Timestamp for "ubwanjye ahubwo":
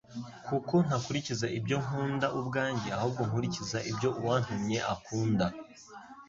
2.39-3.21